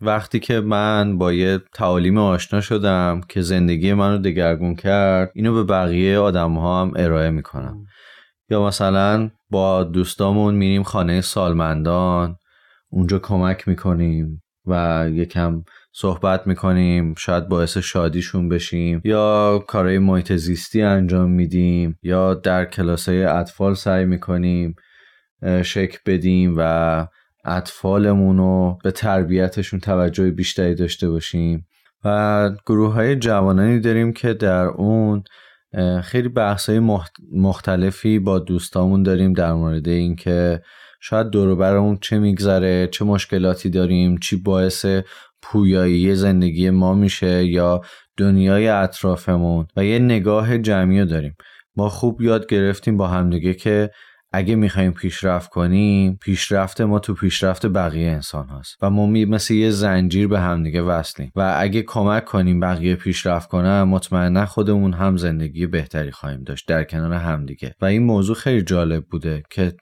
وقتی 0.01 0.39
که 0.39 0.59
من 0.59 1.17
با 1.17 1.33
یه 1.33 1.59
تعالیم 1.73 2.17
آشنا 2.17 2.61
شدم 2.61 3.21
که 3.29 3.41
زندگی 3.41 3.93
منو 3.93 4.17
دگرگون 4.17 4.75
کرد 4.75 5.31
اینو 5.35 5.53
به 5.53 5.63
بقیه 5.63 6.17
آدم 6.17 6.53
ها 6.53 6.81
هم 6.81 6.93
ارائه 6.95 7.29
می‌کنم. 7.29 7.85
یا 8.49 8.67
مثلا 8.67 9.29
با 9.49 9.83
دوستامون 9.83 10.55
میریم 10.55 10.83
خانه 10.83 11.21
سالمندان 11.21 12.35
اونجا 12.89 13.19
کمک 13.19 13.67
می‌کنیم 13.67 14.43
و 14.65 15.05
یکم 15.11 15.63
صحبت 15.93 16.47
می‌کنیم 16.47 17.13
شاید 17.17 17.47
باعث 17.47 17.77
شادیشون 17.77 18.49
بشیم. 18.49 19.01
یا 19.03 19.63
کارهای 19.67 19.99
محیط 19.99 20.33
زیستی 20.33 20.81
انجام 20.81 21.31
میدیم. 21.31 21.99
یا 22.03 22.33
در 22.33 22.65
کلاسای 22.65 23.23
اطفال 23.23 23.73
سعی 23.73 24.05
می‌کنیم 24.05 24.75
شک 25.63 26.03
بدیم 26.05 26.53
و 26.57 27.07
اطفالمون 27.45 28.37
رو 28.37 28.77
به 28.83 28.91
تربیتشون 28.91 29.79
توجه 29.79 30.31
بیشتری 30.31 30.75
داشته 30.75 31.09
باشیم 31.09 31.67
و 32.05 32.49
گروه 32.65 32.93
های 32.93 33.15
جوانانی 33.15 33.79
داریم 33.79 34.13
که 34.13 34.33
در 34.33 34.65
اون 34.65 35.23
خیلی 36.03 36.29
بحث 36.29 36.69
های 36.69 36.81
مختلفی 37.31 38.19
با 38.19 38.39
دوستامون 38.39 39.03
داریم 39.03 39.33
در 39.33 39.53
مورد 39.53 39.87
اینکه 39.87 40.61
شاید 41.01 41.27
دور 41.27 41.55
برامون 41.55 41.97
چه 42.01 42.19
میگذره 42.19 42.87
چه 42.87 43.05
مشکلاتی 43.05 43.69
داریم 43.69 44.17
چی 44.17 44.35
باعث 44.35 44.85
پویایی 45.41 46.15
زندگی 46.15 46.69
ما 46.69 46.93
میشه 46.93 47.45
یا 47.45 47.81
دنیای 48.17 48.67
اطرافمون 48.67 49.67
و 49.77 49.85
یه 49.85 49.99
نگاه 49.99 50.57
جمعی 50.57 51.05
داریم. 51.05 51.35
ما 51.75 51.89
خوب 51.89 52.21
یاد 52.21 52.47
گرفتیم 52.47 52.97
با 52.97 53.07
همدیگه 53.07 53.53
که 53.53 53.89
اگه 54.31 54.55
می‌خوایم 54.55 54.91
پیشرفت 54.91 55.49
کنیم 55.49 56.17
پیشرفت 56.21 56.81
ما 56.81 56.99
تو 56.99 57.13
پیشرفت 57.13 57.65
بقیه 57.65 58.09
انسان 58.09 58.49
هست 58.49 58.77
و 58.81 58.89
ما 58.89 59.07
مثل 59.07 59.53
یه 59.53 59.69
زنجیر 59.69 60.27
به 60.27 60.39
همدیگه 60.39 60.81
وصلیم. 60.81 61.31
و 61.35 61.55
اگه 61.57 61.81
کمک 61.81 62.25
کنیم 62.25 62.59
بقیه 62.59 62.95
پیشرفت 62.95 63.49
کنن 63.49 63.83
مطمئنا 63.83 64.45
خودمون 64.45 64.93
هم 64.93 65.17
زندگی 65.17 65.67
بهتری 65.67 66.11
خواهیم 66.11 66.43
داشت 66.43 66.67
در 66.67 66.83
کنار 66.83 67.13
همدیگه. 67.13 67.75
و 67.81 67.85
این 67.85 68.03
موضوع 68.03 68.35
خیلی 68.35 68.61
جالب 68.61 69.05
بوده 69.05 69.43
که 69.49 69.73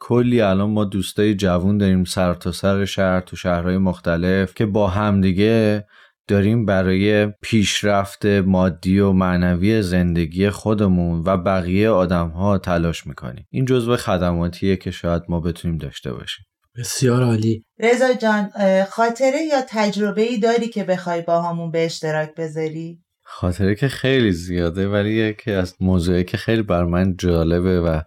کلی 0.00 0.40
الان 0.40 0.70
ما 0.70 0.84
دوستای 0.84 1.34
جوون 1.34 1.78
داریم 1.78 2.04
سر 2.04 2.34
تا 2.34 2.52
سر 2.52 2.84
شهر 2.84 3.20
تو 3.20 3.36
شهرهای 3.36 3.78
مختلف 3.78 4.54
که 4.54 4.66
با 4.66 4.88
همدیگه 4.88 5.84
داریم 6.30 6.64
برای 6.64 7.26
پیشرفت 7.26 8.26
مادی 8.26 8.98
و 8.98 9.12
معنوی 9.12 9.82
زندگی 9.82 10.50
خودمون 10.50 11.22
و 11.26 11.36
بقیه 11.36 11.90
آدم 11.90 12.28
ها 12.28 12.58
تلاش 12.58 13.06
می‌کنیم. 13.06 13.46
این 13.50 13.64
جزو 13.64 13.96
خدماتیه 13.96 14.76
که 14.76 14.90
شاید 14.90 15.22
ما 15.28 15.40
بتونیم 15.40 15.78
داشته 15.78 16.12
باشیم. 16.12 16.44
بسیار 16.76 17.22
عالی. 17.22 17.64
رضا 17.78 18.14
جان 18.14 18.50
خاطره 18.84 19.42
یا 19.50 19.60
تجربه 19.68 20.22
ای 20.22 20.38
داری 20.38 20.68
که 20.68 20.84
بخوای 20.84 21.22
با 21.22 21.42
همون 21.42 21.70
به 21.70 21.84
اشتراک 21.84 22.34
بذاری؟ 22.34 22.98
خاطره 23.22 23.74
که 23.74 23.88
خیلی 23.88 24.32
زیاده 24.32 24.88
ولی 24.88 25.10
یکی 25.10 25.52
از 25.52 25.74
موضوعی 25.80 26.24
که 26.24 26.36
خیلی 26.36 26.62
بر 26.62 26.84
من 26.84 27.16
جالبه 27.16 27.80
و 27.80 28.00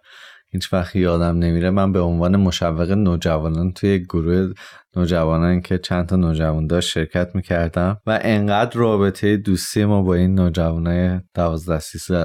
هیچ 0.54 0.72
وقت 0.72 0.96
یادم 0.96 1.38
نمیره 1.38 1.70
من 1.70 1.92
به 1.92 2.00
عنوان 2.00 2.36
مشوق 2.36 2.90
نوجوانان 2.90 3.72
توی 3.72 3.98
گروه 3.98 4.52
نوجوانان 4.96 5.60
که 5.60 5.78
چند 5.78 6.06
تا 6.06 6.16
نوجوان 6.16 6.66
داشت 6.66 6.88
شرکت 6.88 7.34
می‌کردم 7.34 8.00
و 8.06 8.18
انقدر 8.22 8.78
رابطه 8.78 9.36
دوستی 9.36 9.84
ما 9.84 10.02
با 10.02 10.14
این 10.14 10.34
نوجوانای 10.34 11.20
12 11.34 11.78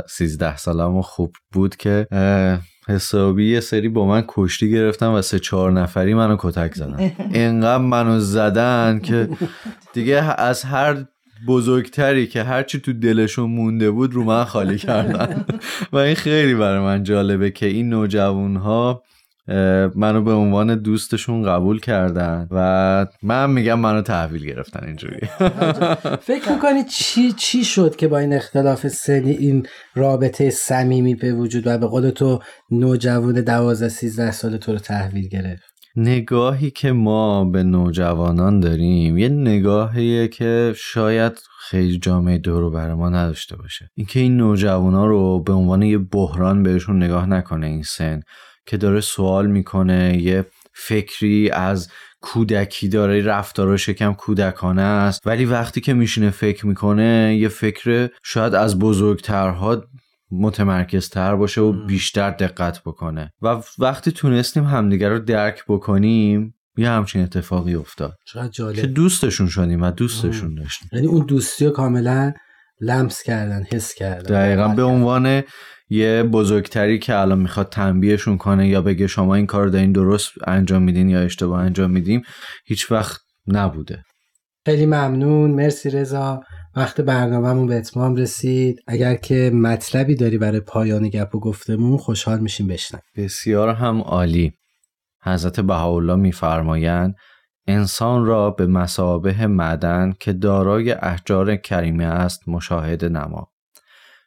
13 0.07 0.57
سالم 0.57 1.01
خوب 1.01 1.33
بود 1.53 1.75
که 1.75 2.07
حسابی 2.87 3.51
یه 3.51 3.59
سری 3.59 3.89
با 3.89 4.05
من 4.05 4.23
کشتی 4.27 4.71
گرفتن 4.71 5.07
و 5.07 5.21
سه 5.21 5.39
چهار 5.39 5.71
نفری 5.71 6.13
منو 6.13 6.37
کتک 6.39 6.75
زدن. 6.75 7.11
انقدر 7.33 7.83
منو 7.83 8.19
زدن 8.19 8.99
که 9.03 9.29
دیگه 9.93 10.41
از 10.41 10.63
هر 10.63 11.05
بزرگتری 11.47 12.27
که 12.27 12.43
هرچی 12.43 12.79
تو 12.79 12.93
دلشون 12.93 13.49
مونده 13.49 13.91
بود 13.91 14.13
رو 14.13 14.23
من 14.23 14.43
خالی 14.43 14.77
کردن. 14.77 15.45
و 15.93 15.97
این 15.97 16.15
خیلی 16.15 16.55
برای 16.55 16.79
من 16.79 17.03
جالبه 17.03 17.51
که 17.51 17.65
این 17.65 17.89
نوجوان 17.89 18.55
ها 18.55 19.03
منو 19.95 20.21
به 20.21 20.33
عنوان 20.33 20.75
دوستشون 20.75 21.43
قبول 21.43 21.79
کردن 21.79 22.47
و 22.51 23.07
من 23.23 23.51
میگم 23.51 23.79
منو 23.79 24.01
تحویل 24.01 24.45
گرفتن 24.45 24.85
اینجوری. 24.85 25.27
فکر 26.29 26.51
می‌کنی 26.51 26.83
چی 26.83 27.31
چی 27.31 27.63
شد 27.63 27.95
که 27.95 28.07
با 28.07 28.17
این 28.17 28.33
اختلاف 28.33 28.87
سنی 28.87 29.31
این 29.31 29.67
رابطه 29.95 30.49
صمیمی 30.49 31.15
به 31.15 31.33
وجود 31.33 31.67
و 31.67 31.77
به 31.77 31.87
قول 31.87 32.09
تو 32.09 32.39
نوجوان 32.71 33.41
دوازده 33.41 33.89
سیزده 33.89 34.31
سال 34.31 34.57
تو 34.57 34.71
رو 34.71 34.77
تحویل 34.77 35.27
گرفت؟ 35.27 35.68
نگاهی 35.95 36.71
که 36.71 36.91
ما 36.91 37.45
به 37.45 37.63
نوجوانان 37.63 38.59
داریم 38.59 39.17
یه 39.17 39.29
نگاهیه 39.29 40.27
که 40.27 40.73
شاید 40.77 41.41
خیلی 41.59 41.99
جامعه 41.99 42.37
دورو 42.37 42.71
بر 42.71 42.93
ما 42.93 43.09
نداشته 43.09 43.55
باشه. 43.55 43.89
اینکه 43.95 44.19
این 44.19 44.37
نوجوانا 44.37 45.05
رو 45.05 45.43
به 45.43 45.53
عنوان 45.53 45.81
یه 45.81 45.97
بحران 45.97 46.63
بهشون 46.63 47.03
نگاه 47.03 47.25
نکنه 47.25 47.67
این 47.67 47.83
سن 47.83 48.21
که 48.65 48.77
داره 48.77 49.01
سوال 49.01 49.47
می‌کنه 49.47 50.17
یه 50.21 50.45
فکری 50.73 51.49
از 51.49 51.89
کودکی 52.21 52.87
داره 52.87 53.21
رفتارش 53.21 53.85
شکم 53.85 54.13
کودکانه 54.13 54.81
است. 54.81 55.21
ولی 55.27 55.45
وقتی 55.45 55.81
که 55.81 55.93
میشینه 55.93 56.29
فکر 56.29 56.67
می‌کنه 56.67 57.37
یه 57.39 57.47
فکر 57.47 58.09
شاید 58.23 58.55
از 58.55 58.79
بزرگترها 58.79 59.83
متمرکزتر 60.31 61.35
باشه 61.35 61.61
و 61.61 61.85
بیشتر 61.85 62.29
دقت 62.29 62.81
بکنه. 62.85 63.33
و 63.41 63.61
وقتی 63.79 64.11
تونستیم 64.11 64.63
همدیگر 64.63 65.09
رو 65.09 65.19
درک 65.19 65.63
بکنیم 65.67 66.55
یه 66.77 66.89
همچین 66.89 67.21
اتفاقی 67.21 67.75
افتاد. 67.75 68.15
چقدر 68.25 68.47
جالب. 68.47 68.75
که 68.75 68.87
دوستشون 68.87 69.47
شدیم 69.47 69.81
و 69.81 69.91
دوستشون 69.91 70.55
داشتیم. 70.55 70.89
یعنی 70.93 71.07
اون 71.07 71.25
دوستی 71.25 71.65
رو 71.65 71.71
کاملا 71.71 72.33
لمس 72.81 73.23
کردن 73.23 73.63
حس 73.71 73.93
کردن. 73.93 74.35
دقیقا 74.35 74.67
به 74.67 74.83
عنوان 74.83 75.43
یه 75.89 76.23
بزرگتری 76.23 76.99
که 76.99 77.15
الان 77.15 77.39
می‌خواد 77.39 77.69
تنبیهشون 77.69 78.37
کنه 78.37 78.67
یا 78.67 78.81
بگه 78.81 79.07
شما 79.07 79.35
این 79.35 79.45
کار 79.45 79.67
دارین 79.67 79.91
درست 79.91 80.31
انجام 80.47 80.83
میدین 80.83 81.09
یا 81.09 81.19
اشتباه 81.19 81.59
انجام 81.61 81.91
میدیم 81.91 82.21
هیچ 82.65 82.91
وقت 82.91 83.21
نبوده. 83.47 84.03
خیلی 84.65 84.85
ممنون. 84.85 85.51
مرسی 85.51 85.89
رضا. 85.89 86.41
وقت 86.75 87.01
برنامهمون 87.01 87.67
به 87.67 87.77
اتمام 87.77 88.15
رسید. 88.15 88.83
اگر 88.87 89.15
که 89.15 89.51
مطلبی 89.53 90.15
داری 90.15 90.37
برای 90.37 90.59
پایان 90.59 91.09
گپ 91.09 91.35
و 91.35 91.39
گفتمون 91.39 91.97
خوشحال 91.97 92.39
میشیم 92.39 92.67
بشنم 92.67 93.01
بسیار 93.15 93.69
هم 93.69 94.01
عالی. 94.01 94.53
حضرت 95.23 95.59
بهاءالله 95.59 96.15
میفرمایند 96.15 97.15
انسان 97.67 98.25
را 98.25 98.51
به 98.51 98.67
مسابه 98.67 99.47
معدن 99.47 100.13
که 100.19 100.33
دارای 100.33 100.91
احجار 100.91 101.55
کریمه 101.55 102.05
است 102.05 102.47
مشاهده 102.47 103.09
نما. 103.09 103.51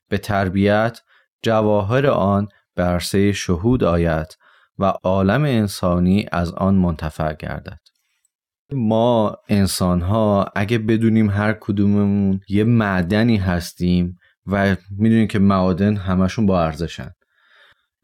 به 0.08 0.18
تربیت 0.18 1.00
جواهر 1.42 2.06
آن 2.06 2.49
به 2.75 2.82
عرصه 2.82 3.32
شهود 3.32 3.84
آید 3.84 4.26
و 4.78 4.84
عالم 4.84 5.44
انسانی 5.44 6.26
از 6.32 6.52
آن 6.52 6.75
منتفع 6.75 7.34
گردد. 7.34 7.78
ما 8.75 9.37
انسان 9.49 10.00
ها 10.00 10.52
اگه 10.57 10.79
بدونیم 10.79 11.31
هر 11.31 11.52
کدوممون 11.61 12.41
یه 12.49 12.64
معدنی 12.64 13.37
هستیم 13.37 14.19
و 14.47 14.76
می‌دونیم 14.99 15.26
که 15.26 15.38
معادن 15.38 15.97
همشون 15.97 16.47
با 16.47 16.64
ارزشن. 16.64 17.11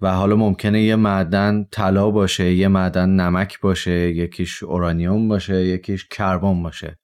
و 0.01 0.15
حالا 0.15 0.37
ممکنه 0.37 0.83
یه 0.83 0.97
معدن 0.97 1.65
طلا 1.73 2.11
باشه 2.11 2.53
یه 2.53 2.69
معدن 2.69 3.09
نمک 3.09 3.61
باشه 3.61 4.11
یکیش 4.11 4.63
اورانیوم 4.63 5.29
باشه 5.29 5.65
یکیش 5.67 6.09
کربن 6.09 6.63
باشه. 6.63 6.99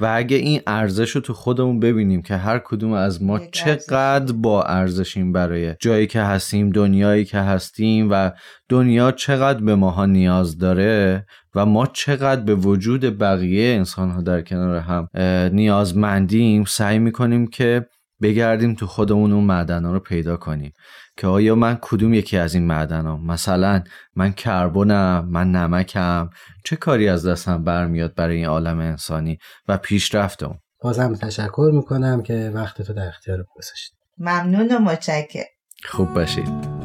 و 0.00 0.12
اگه 0.14 0.36
این 0.36 0.60
ارزش 0.66 1.10
رو 1.10 1.20
تو 1.20 1.32
خودمون 1.32 1.80
ببینیم 1.80 2.22
که 2.22 2.36
هر 2.36 2.58
کدوم 2.58 2.92
از 2.92 3.22
ما 3.22 3.38
چقدر 3.38 4.32
با 4.32 4.62
ارزشیم 4.62 5.32
برای 5.32 5.74
جایی 5.80 6.06
که 6.06 6.20
هستیم 6.20 6.70
دنیایی 6.70 7.24
که 7.24 7.38
هستیم 7.38 8.08
و 8.10 8.30
دنیا 8.68 9.12
چقدر 9.12 9.64
به 9.64 9.74
ماها 9.74 10.06
نیاز 10.06 10.58
داره 10.58 11.26
و 11.54 11.66
ما 11.66 11.86
چقدر 11.86 12.40
به 12.40 12.54
وجود 12.54 13.18
بقیه 13.18 13.74
انسان 13.74 14.10
ها 14.10 14.22
در 14.22 14.42
کنار 14.42 14.76
هم 14.76 15.08
نیازمندیم 15.52 16.64
سعی 16.64 16.98
می‌کنیم 16.98 17.46
که 17.46 17.86
بگردیم 18.24 18.74
تو 18.74 18.86
خودمون 18.86 19.32
اون 19.32 19.44
معدن 19.44 19.84
ها 19.84 19.92
رو 19.92 20.00
پیدا 20.00 20.36
کنیم 20.36 20.72
که 21.16 21.26
آیا 21.26 21.54
من 21.54 21.78
کدوم 21.82 22.14
یکی 22.14 22.36
از 22.36 22.54
این 22.54 22.66
معدن 22.66 23.06
ها 23.06 23.16
مثلا 23.16 23.82
من 24.16 24.32
کربنم 24.32 25.28
من 25.30 25.50
نمکم. 25.50 26.30
چه 26.64 26.76
کاری 26.76 27.08
از 27.08 27.26
دستم 27.26 27.64
برمیاد 27.64 28.14
برای 28.14 28.36
این 28.36 28.46
عالم 28.46 28.78
انسانی 28.78 29.38
و 29.68 29.76
پیشرفتم 29.76 30.58
بازم 30.82 31.14
تشکر 31.14 31.70
می‌کنم 31.74 32.22
که 32.22 32.50
وقت 32.54 32.82
تو 32.82 32.92
در 32.92 33.08
اختیار 33.08 33.44
گذاشتید 33.56 33.98
ممنون 34.18 34.68
و 34.72 34.78
متشکر 34.78 35.44
خوب 35.84 36.14
باشید. 36.14 36.83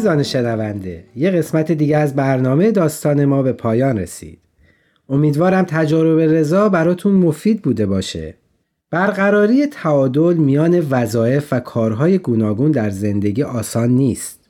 عزیزان 0.00 0.22
شنونده 0.22 1.04
یه 1.16 1.30
قسمت 1.30 1.72
دیگه 1.72 1.96
از 1.96 2.14
برنامه 2.14 2.70
داستان 2.70 3.24
ما 3.24 3.42
به 3.42 3.52
پایان 3.52 3.98
رسید. 3.98 4.38
امیدوارم 5.08 5.64
تجارب 5.64 6.20
رضا 6.20 6.68
براتون 6.68 7.12
مفید 7.12 7.62
بوده 7.62 7.86
باشه. 7.86 8.34
برقراری 8.90 9.66
تعادل 9.66 10.34
میان 10.34 10.86
وظایف 10.90 11.52
و 11.52 11.60
کارهای 11.60 12.18
گوناگون 12.18 12.70
در 12.70 12.90
زندگی 12.90 13.42
آسان 13.42 13.90
نیست 13.90 14.40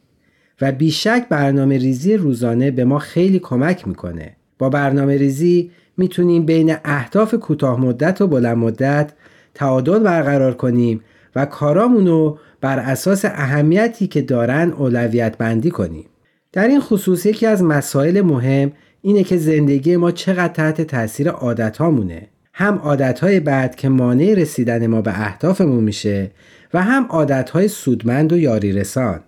و 0.60 0.72
بیشک 0.72 1.26
برنامه 1.28 1.78
ریزی 1.78 2.16
روزانه 2.16 2.70
به 2.70 2.84
ما 2.84 2.98
خیلی 2.98 3.38
کمک 3.38 3.88
می‌کنه. 3.88 4.36
با 4.58 4.68
برنامه 4.68 5.16
ریزی 5.16 5.70
می‌تونیم 5.96 6.46
بین 6.46 6.76
اهداف 6.84 7.34
کوتاه 7.34 7.80
مدت 7.80 8.20
و 8.20 8.26
بلند 8.26 8.56
مدت 8.56 9.12
تعادل 9.54 9.98
برقرار 9.98 10.54
کنیم 10.54 11.00
و 11.36 11.46
کارامونو 11.46 12.36
بر 12.60 12.78
اساس 12.78 13.24
اهمیتی 13.24 14.06
که 14.06 14.22
دارن 14.22 14.72
اولویت 14.72 15.38
بندی 15.38 15.70
کنیم. 15.70 16.06
در 16.52 16.68
این 16.68 16.80
خصوص 16.80 17.26
یکی 17.26 17.46
از 17.46 17.62
مسائل 17.62 18.20
مهم 18.20 18.72
اینه 19.02 19.24
که 19.24 19.36
زندگی 19.36 19.96
ما 19.96 20.10
چقدر 20.10 20.52
تحت 20.52 20.80
تاثیر 20.80 21.30
عادت 21.30 21.76
هامونه. 21.76 22.28
هم 22.52 22.74
عادت 22.74 23.20
های 23.20 23.40
بعد 23.40 23.76
که 23.76 23.88
مانع 23.88 24.34
رسیدن 24.34 24.86
ما 24.86 25.02
به 25.02 25.10
اهدافمون 25.20 25.84
میشه 25.84 26.30
و 26.74 26.82
هم 26.82 27.06
عادت 27.08 27.50
های 27.50 27.68
سودمند 27.68 28.32
و 28.32 28.38
یاری 28.38 28.72
رسان. 28.72 29.20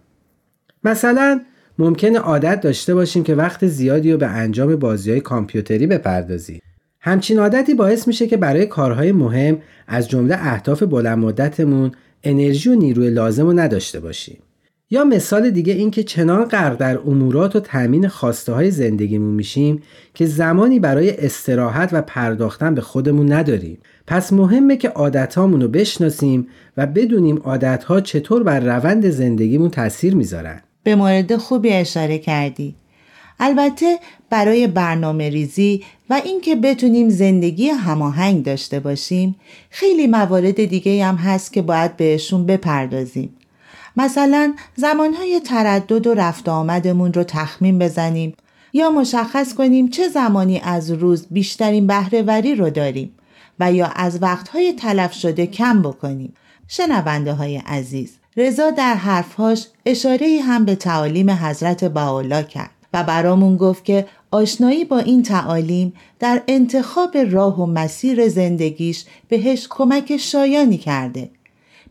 مثلا 0.85 1.41
ممکنه 1.79 2.19
عادت 2.19 2.61
داشته 2.61 2.95
باشیم 2.95 3.25
که 3.25 3.35
وقت 3.35 3.67
زیادی 3.67 4.13
رو 4.13 4.19
به 4.19 4.27
انجام 4.27 4.77
بازی 4.77 5.11
های 5.11 5.21
کامپیوتری 5.21 5.87
بپردازیم. 5.87 6.61
همچین 7.01 7.39
عادتی 7.39 7.75
باعث 7.75 8.09
میشه 8.09 8.27
که 8.27 8.37
برای 8.37 8.67
کارهای 8.67 9.13
مهم 9.13 9.59
از 9.87 10.09
جمله 10.09 10.37
اهداف 10.39 10.83
بلند 10.83 11.19
مدتمون 11.19 11.93
انرژی 12.25 12.71
و 12.71 12.75
نیروی 12.75 13.11
لازم 13.11 13.47
رو 13.47 13.53
نداشته 13.53 14.01
باشیم. 14.01 14.39
یا 14.91 15.05
مثال 15.05 15.51
دیگه 15.51 15.73
این 15.73 15.91
که 15.91 16.03
چنان 16.03 16.45
غرق 16.45 16.77
در 16.77 16.99
امورات 16.99 17.57
و 17.57 17.61
تأمین 17.61 18.09
خواسته 18.09 18.53
های 18.53 18.71
زندگیمون 18.71 19.35
میشیم 19.35 19.83
که 20.15 20.27
زمانی 20.27 20.81
برای 20.81 21.17
استراحت 21.17 21.89
و 21.93 22.03
پرداختن 22.03 22.75
به 22.75 22.81
خودمون 22.81 23.33
نداریم. 23.33 23.79
پس 24.07 24.33
مهمه 24.33 24.77
که 24.77 24.89
عادتهامون 24.89 25.61
رو 25.61 25.69
بشناسیم 25.69 26.47
و 26.77 26.87
بدونیم 26.87 27.39
عادتها 27.39 28.01
چطور 28.01 28.43
بر 28.43 28.61
روند 28.61 29.11
زندگیمون 29.11 29.71
تاثیر 29.71 30.15
می‌ذارن. 30.15 30.61
به 30.83 30.95
مورد 30.95 31.37
خوبی 31.37 31.73
اشاره 31.73 32.19
کردی. 32.19 32.75
البته 33.41 33.99
برای 34.31 34.67
برنامه 34.67 35.31
ریزی 35.31 35.83
و 36.13 36.21
اینکه 36.25 36.57
بتونیم 36.57 37.09
زندگی 37.09 37.69
هماهنگ 37.69 38.45
داشته 38.45 38.81
باشیم. 38.81 39.37
خیلی 39.71 40.07
موارد 40.07 40.65
دیگه 40.65 41.05
هم 41.05 41.17
هست 41.17 41.53
که 41.53 41.63
باید 41.63 41.97
بهشون 41.97 42.47
بپردازیم. 42.47 43.37
مثلا 43.97 44.55
زمانهای 44.77 45.41
تردد 45.41 46.07
و 46.07 46.15
رفت 46.15 46.49
آمدمون 46.49 47.13
رو 47.13 47.25
تخمین 47.25 47.79
بزنیم 47.79 48.35
یا 48.73 48.91
مشخص 48.91 49.55
کنیم 49.55 49.89
چه 49.89 50.09
زمانی 50.09 50.61
از 50.61 50.91
روز 50.91 51.27
بیشترین 51.31 51.87
بهرهوری 51.87 52.55
رو 52.55 52.71
داریم 52.71 53.15
و 53.61 53.73
یا 53.73 53.87
از 53.87 54.23
وقتهای 54.23 54.73
تلف 54.73 55.13
شده 55.13 55.47
کم 55.47 55.83
بکنیم. 55.83 56.35
شنونده 56.69 57.33
های 57.33 57.57
عزیز 57.57 58.13
رضا 58.37 58.71
در 58.71 58.95
حرفهاش 58.95 59.67
اشاره 59.87 60.41
هم 60.43 60.65
به 60.65 60.75
تعالیم 60.75 61.31
حضرت 61.31 61.85
باولا 61.85 62.43
کرد 62.43 62.71
و 62.93 63.05
برامون 63.05 63.57
گفت 63.57 63.85
که 63.85 64.07
آشنایی 64.33 64.85
با 64.85 64.99
این 64.99 65.23
تعالیم 65.23 65.93
در 66.19 66.43
انتخاب 66.49 67.17
راه 67.17 67.63
و 67.63 67.67
مسیر 67.67 68.29
زندگیش 68.29 69.05
بهش 69.29 69.67
کمک 69.71 70.17
شایانی 70.17 70.79
کرده. 70.79 71.31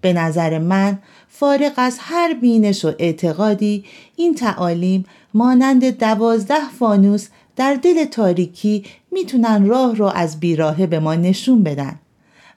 به 0.02 0.14
نظر 0.14 0.60
من 0.60 1.00
فارغ 1.30 1.72
از 1.78 1.98
هر 2.00 2.34
بینش 2.34 2.86
و 2.86 2.92
اعتقادی 3.00 3.86
این 4.16 4.36
تعالیم 4.36 5.06
مانند 5.34 5.98
دوازده 5.98 6.70
فانوس 6.80 7.28
در 7.56 7.74
دل 7.74 8.06
تاریکی 8.06 8.84
می‌تونن 9.12 9.66
راه 9.66 9.96
رو 9.96 10.06
از 10.06 10.40
بیراهه 10.40 10.88
به 10.88 11.00
ما 11.00 11.16
نشون 11.16 11.64
بدن 11.64 12.00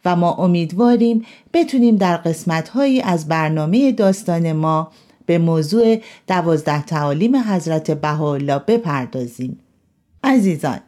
و 0.04 0.16
ما 0.16 0.32
امیدواریم 0.32 1.24
بتونیم 1.52 1.96
در 1.96 2.16
قسمتهایی 2.16 3.00
از 3.00 3.28
برنامه 3.28 3.92
داستان 3.92 4.52
ما 4.52 4.90
به 5.26 5.38
موضوع 5.38 6.00
دوازده 6.28 6.82
تعالیم 6.82 7.36
حضرت 7.36 7.90
بهاءالله 7.90 8.58
بپردازیم 8.58 9.58
عزیزان 10.24 10.80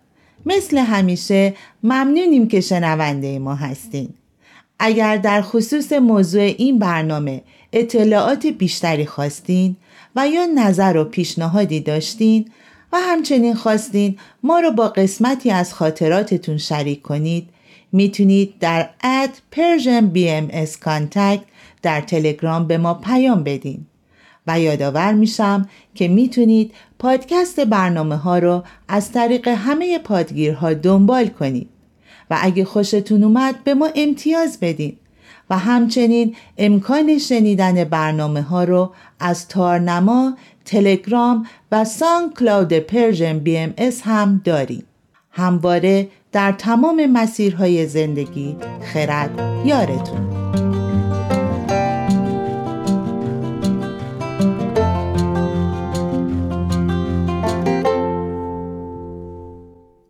مثل 0.46 0.78
همیشه 0.78 1.54
ممنونیم 1.82 2.48
که 2.48 2.60
شنونده 2.60 3.38
ما 3.38 3.54
هستین. 3.54 4.08
اگر 4.78 5.16
در 5.16 5.42
خصوص 5.42 5.92
موضوع 5.92 6.42
این 6.42 6.78
برنامه 6.78 7.42
اطلاعات 7.72 8.46
بیشتری 8.46 9.06
خواستین 9.06 9.76
و 10.16 10.28
یا 10.28 10.46
نظر 10.46 10.96
و 10.96 11.04
پیشنهادی 11.04 11.80
داشتین 11.80 12.50
و 12.92 12.96
همچنین 13.00 13.54
خواستین 13.54 14.18
ما 14.42 14.60
رو 14.60 14.70
با 14.70 14.88
قسمتی 14.88 15.50
از 15.50 15.74
خاطراتتون 15.74 16.58
شریک 16.58 17.02
کنید 17.02 17.48
می‌تونید 17.92 18.54
در 18.60 18.90
اد 19.04 19.30
Persian 19.52 20.16
BMS 20.16 20.70
Contact 20.84 21.44
در 21.82 22.00
تلگرام 22.00 22.66
به 22.66 22.78
ما 22.78 22.94
پیام 22.94 23.44
بدین. 23.44 23.86
و 24.46 24.60
یادآور 24.60 25.12
میشم 25.12 25.68
که 25.94 26.08
می‌تونید 26.08 26.72
پادکست 26.98 27.60
برنامه 27.60 28.16
ها 28.16 28.38
رو 28.38 28.62
از 28.88 29.12
طریق 29.12 29.48
همه 29.48 29.98
پادگیرها 29.98 30.74
دنبال 30.74 31.26
کنید. 31.26 31.68
و 32.30 32.38
اگه 32.40 32.64
خوشتون 32.64 33.24
اومد 33.24 33.64
به 33.64 33.74
ما 33.74 33.88
امتیاز 33.94 34.58
بدین. 34.60 34.96
و 35.50 35.58
همچنین 35.58 36.36
امکان 36.58 37.18
شنیدن 37.18 37.84
برنامه 37.84 38.42
ها 38.42 38.64
رو 38.64 38.92
از 39.20 39.48
تارنما، 39.48 40.36
تلگرام 40.64 41.46
و 41.72 41.84
SoundCloud 41.84 42.72
Persian 42.72 43.38
BMS 43.38 44.02
هم 44.04 44.40
داریم. 44.44 44.84
همواره 45.30 46.08
در 46.32 46.52
تمام 46.52 47.06
مسیرهای 47.06 47.86
زندگی 47.86 48.56
خرد 48.92 49.66
یارتون. 49.66 50.65